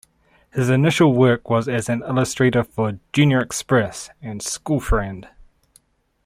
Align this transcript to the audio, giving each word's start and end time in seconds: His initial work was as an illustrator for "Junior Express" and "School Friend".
His 0.55 0.67
initial 0.71 1.13
work 1.13 1.47
was 1.47 1.67
as 1.69 1.87
an 1.87 2.01
illustrator 2.07 2.63
for 2.63 2.97
"Junior 3.13 3.39
Express" 3.39 4.09
and 4.19 4.41
"School 4.41 4.79
Friend". 4.79 5.27